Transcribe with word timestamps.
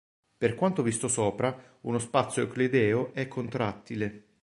Per 0.39 0.55
quanto 0.55 0.81
visto 0.81 1.07
sopra, 1.07 1.55
uno 1.81 1.99
spazio 1.99 2.41
euclideo 2.41 3.13
è 3.13 3.27
contrattile. 3.27 4.25